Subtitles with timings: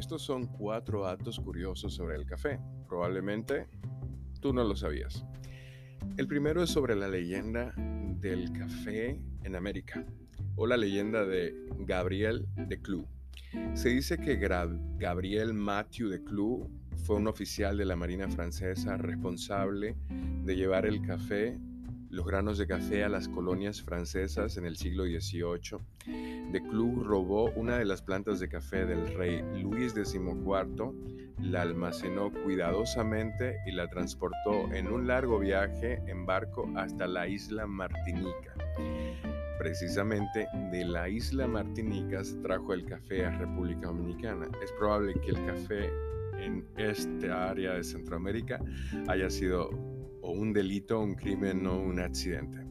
[0.00, 2.58] Estos son cuatro datos curiosos sobre el café.
[2.88, 3.66] Probablemente
[4.40, 5.26] tú no lo sabías.
[6.16, 10.06] El primero es sobre la leyenda del café en América
[10.56, 13.06] o la leyenda de Gabriel de Clou.
[13.74, 16.70] Se dice que Gabriel Mathieu de Clou
[17.04, 21.58] fue un oficial de la Marina francesa responsable de llevar el café,
[22.10, 25.78] los granos de café a las colonias francesas en el siglo XVIII
[26.50, 30.92] de Club robó una de las plantas de café del rey Luis XIV,
[31.38, 37.66] la almacenó cuidadosamente y la transportó en un largo viaje en barco hasta la isla
[37.66, 38.54] Martinica.
[39.58, 44.48] Precisamente de la isla Martinica se trajo el café a República Dominicana.
[44.62, 45.90] Es probable que el café
[46.40, 48.58] en esta área de Centroamérica
[49.06, 49.70] haya sido
[50.22, 52.70] o un delito, un crimen o un accidente.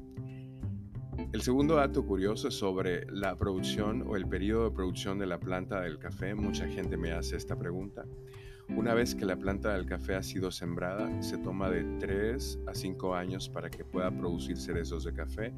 [1.34, 5.40] El segundo dato curioso es sobre la producción o el periodo de producción de la
[5.40, 6.34] planta del café.
[6.34, 8.06] Mucha gente me hace esta pregunta.
[8.76, 12.74] Una vez que la planta del café ha sido sembrada, se toma de 3 a
[12.74, 15.54] 5 años para que pueda producir cerezos de café,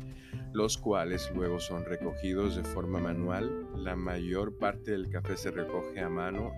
[0.53, 3.67] los cuales luego son recogidos de forma manual.
[3.75, 6.51] La mayor parte del café se recoge a mano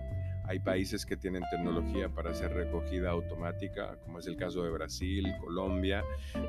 [0.46, 5.26] hay países que tienen tecnología para hacer recogida automática, como es el caso de Brasil,
[5.40, 6.04] Colombia,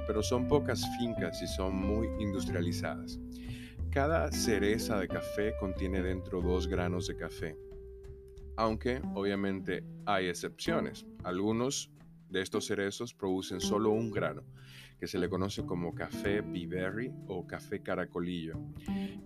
[0.05, 3.19] pero son pocas fincas y son muy industrializadas.
[3.89, 7.57] Cada cereza de café contiene dentro dos granos de café,
[8.57, 11.05] aunque obviamente hay excepciones.
[11.23, 11.89] Algunos
[12.41, 14.44] estos cerezos producen solo un grano,
[15.00, 18.59] que se le conoce como café biberry o café caracolillo,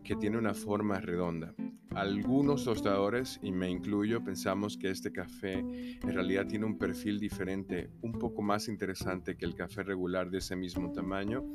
[0.04, 1.54] que tiene una forma redonda.
[1.96, 7.90] Algunos tostadores, y me incluyo, pensamos que este café en realidad tiene un perfil diferente,
[8.02, 11.46] un poco más interesante que el café regular de ese mismo tamaño,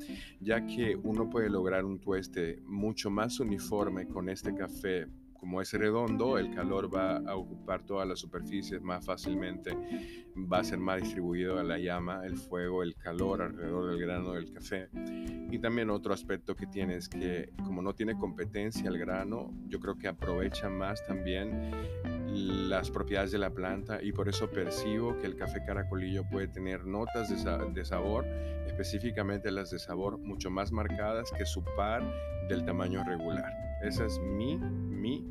[0.40, 5.06] ya que uno puede lograr un tueste mucho más uniforme con este café
[5.44, 9.76] como es redondo, el calor va a ocupar todas las superficies más fácilmente,
[10.34, 14.32] va a ser más distribuido a la llama, el fuego, el calor alrededor del grano
[14.32, 14.88] del café.
[15.50, 19.80] Y también otro aspecto que tiene es que como no tiene competencia el grano, yo
[19.80, 21.72] creo que aprovecha más también
[22.32, 26.86] las propiedades de la planta y por eso percibo que el café caracolillo puede tener
[26.86, 28.24] notas de, de, sabor,
[28.66, 32.02] específicamente las de sabor mucho más marcadas que su par
[32.48, 33.63] del tamaño regular.
[33.84, 35.26] Esa es mi, mi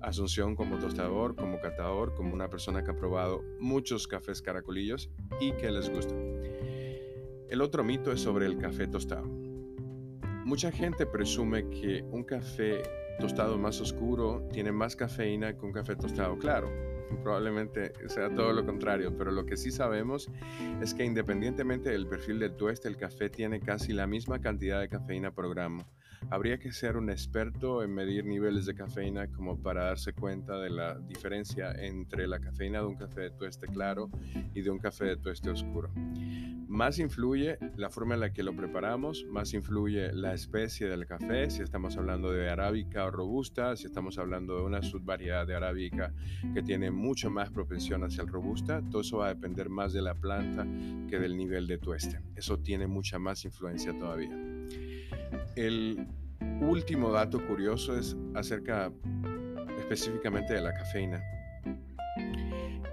[0.00, 5.10] asunción como tostador, como catador, como una persona que ha probado muchos cafés caracolillos
[5.40, 6.14] y que les gusta.
[7.48, 9.26] El otro mito es sobre el café tostado.
[10.44, 12.82] Mucha gente presume que un café
[13.18, 16.70] tostado más oscuro tiene más cafeína que un café tostado claro.
[17.24, 20.30] Probablemente sea todo lo contrario, pero lo que sí sabemos
[20.80, 24.88] es que independientemente del perfil del tueste, el café tiene casi la misma cantidad de
[24.88, 25.84] cafeína por gramo.
[26.30, 30.70] Habría que ser un experto en medir niveles de cafeína como para darse cuenta de
[30.70, 34.10] la diferencia entre la cafeína de un café de tueste claro
[34.54, 35.90] y de un café de tueste oscuro.
[36.68, 41.48] Más influye la forma en la que lo preparamos, más influye la especie del café,
[41.48, 46.12] si estamos hablando de arábica o robusta, si estamos hablando de una subvariedad de arábica
[46.52, 50.02] que tiene mucho más propensión hacia el robusta, todo eso va a depender más de
[50.02, 50.66] la planta
[51.08, 52.20] que del nivel de tueste.
[52.36, 54.57] Eso tiene mucha más influencia todavía.
[55.56, 56.06] El
[56.60, 58.92] último dato curioso es acerca
[59.78, 61.22] específicamente de la cafeína.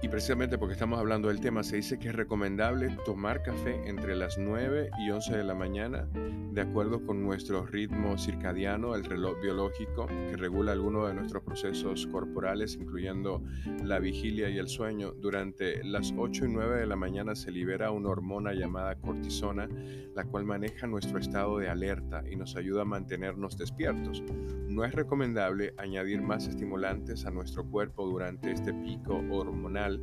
[0.05, 4.15] Y precisamente porque estamos hablando del tema, se dice que es recomendable tomar café entre
[4.15, 6.07] las 9 y 11 de la mañana,
[6.51, 12.05] de acuerdo con nuestro ritmo circadiano, el reloj biológico que regula algunos de nuestros procesos
[12.05, 13.41] corporales, incluyendo
[13.83, 15.11] la vigilia y el sueño.
[15.11, 19.67] Durante las 8 y 9 de la mañana se libera una hormona llamada cortisona,
[20.13, 24.23] la cual maneja nuestro estado de alerta y nos ayuda a mantenernos despiertos.
[24.69, 29.94] No es recomendable añadir más estimulantes a nuestro cuerpo durante este pico hormonal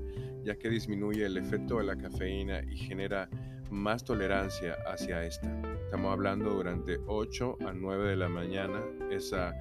[0.45, 3.29] ya que disminuye el efecto de la cafeína y genera
[3.71, 5.49] más tolerancia hacia esta.
[5.85, 9.55] Estamos hablando durante 8 a 9 de la mañana, esa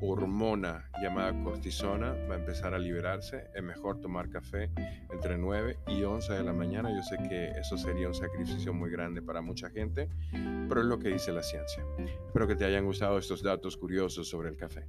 [0.00, 3.48] hormona llamada cortisona va a empezar a liberarse.
[3.54, 4.70] Es mejor tomar café
[5.10, 6.90] entre 9 y 11 de la mañana.
[6.94, 10.08] Yo sé que eso sería un sacrificio muy grande para mucha gente,
[10.68, 11.84] pero es lo que dice la ciencia.
[12.26, 14.86] Espero que te hayan gustado estos datos curiosos sobre el café.